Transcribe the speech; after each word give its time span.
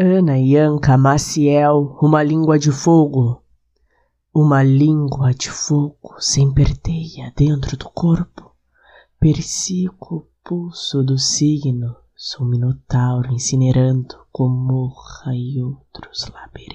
Ana 0.00 0.36
Yanka 0.36 0.96
Maciel, 0.96 1.98
uma 2.00 2.22
língua 2.22 2.56
de 2.56 2.70
fogo. 2.70 3.42
Uma 4.32 4.62
língua 4.62 5.34
de 5.34 5.50
fogo 5.50 6.14
sem 6.20 6.54
perteia 6.54 7.32
dentro 7.36 7.76
do 7.76 7.90
corpo. 7.90 8.52
persico, 9.18 10.14
o 10.14 10.26
pulso 10.44 11.02
do 11.02 11.18
signo, 11.18 11.96
sou 12.14 12.46
minotauro 12.46 13.32
incinerando 13.32 14.14
Gomorra 14.32 15.34
e 15.34 15.60
outros 15.60 16.28
labirintos. 16.32 16.67